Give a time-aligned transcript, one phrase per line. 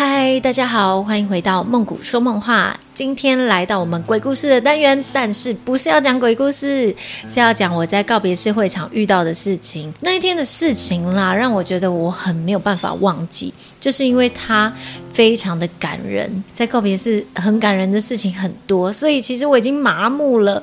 [0.00, 2.78] 嗨，大家好，欢迎回到梦谷说梦话。
[2.94, 6.94] 今天来到我们鬼故事的单元，但是不是要讲鬼故事，
[7.26, 9.92] 是要讲我在告别式会场遇到的事情。
[10.02, 14.72] 那一天的事情啦，让我觉得我很没有办法忘记，就是因为它
[15.12, 16.44] 非常的感人。
[16.52, 20.62] 在告别式很感人的事情很多，所以其实我已经麻木了。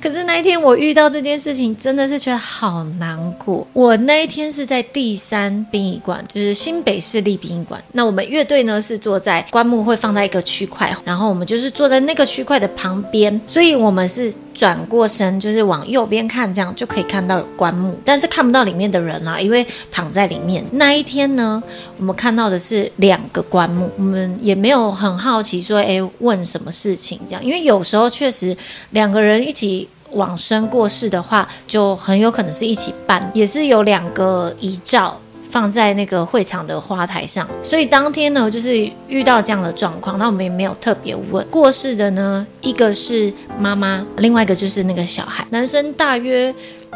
[0.00, 3.66] 可是那一天我遇到这件事情，真的是觉得好难过。
[3.72, 7.82] 我那一天是在第三殡仪馆，就是新北市立殡仪馆。
[7.92, 20.64] 那我们乐队呢是坐在棺木会放在一个区块，然后我们就是坐在那个区块的旁边，所以我们是转过身，就是往右边看，这样就可以看到棺木，但是看不到里面的人啦，因为躺在里面。
[20.72, 21.62] 那一天呢，
[21.98, 28.56] 我们看到的是两个棺木，我们也没有很好奇说，哎，问什么事情这样，因为有时候确实
[28.90, 29.88] 两个人一起。
[30.16, 37.48] 往生过世的话，就很有可能是一起办，也是有两个遗照放在那个会场的花台上。
[37.62, 45.46] 所以当天呢，就是遇到这样的状况，那我们也没有特别问过世的呢，一个是妈妈，另外一个就是那个小孩。
[45.50, 46.52] 男生大约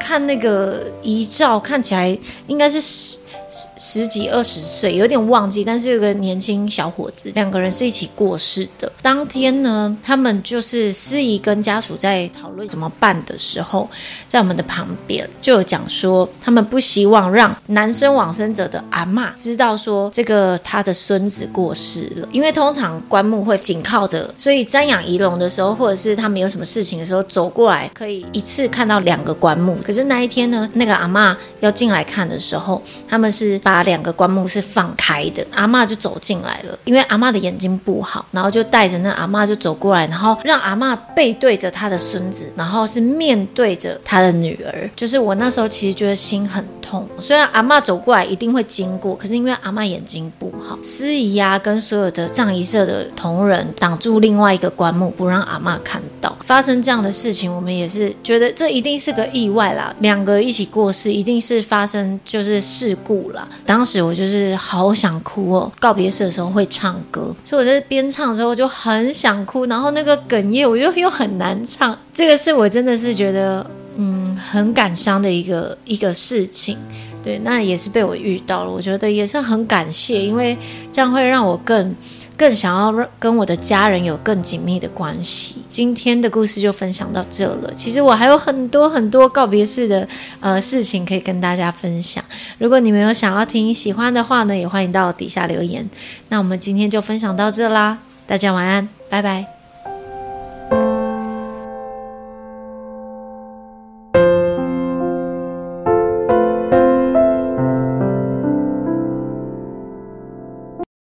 [0.00, 3.18] 看那个遗照，看起来应该是十
[3.54, 8.90] 十十几二十岁，有点忘记，但是有个年轻小伙子，两个人是一起过世的。
[9.00, 13.88] 当天呢，他们就是司仪跟家属在讨论怎么办的时候，
[14.26, 29.76] 在我们的旁边就有讲说，他们不希望让男生往生者的阿妈知道说这个他的孙子过世了，因为通常棺木会紧靠着，所以瞻仰仪容的时候，或者是他们有什么事情的时候走过来，可以一次看到两个棺木。
[29.84, 33.43] 可是那一天呢，那个阿妈要进来看的时候，他们是。
[33.44, 44.90] 是把两个棺木是放开的，阿妈就走进来了，因为阿妈的眼睛不好，然后就带着那阿妈就走过来，然后让阿妈背对着她的孙子，然后是面对着她的女儿。
[44.96, 56.36] 就是我那时候其实觉得心很痛，虽然阿妈走过来一定会经过，可是因为阿妈眼睛不好，司仪啊跟所有的葬仪社的同仁挡住另外一个棺木，不让阿妈看到。
[56.40, 63.30] 发生这样的事情，我们也是觉得这一定是个意外啦，两个一起过世，一定是发生就是事故。
[63.64, 71.98] 当时我就是好想哭哦，告别式的时候会唱歌，所以我在边唱的时候就很想哭，然后那个哽咽，我就又很难唱。
[72.12, 73.64] 这个是我真的是觉得，
[73.96, 76.78] 嗯，很感伤的一个一个事情。
[77.22, 80.56] 对，那也是被我遇到了，我觉得也是很感谢，因为
[80.92, 81.94] 这样会让我更。
[82.44, 85.64] 更想要跟我的家人有更紧密的关系。
[85.70, 87.72] 今天的故事就分享到这了。
[87.74, 90.06] 其实我还有很多很多告别式的
[90.40, 92.22] 呃事情可以跟大家分享。
[92.58, 95.88] 如果你们有想要听、喜欢的话呢，也欢迎到底下留言。
[96.28, 99.63] 那我们今天就分享到这啦，大家晚安，拜拜。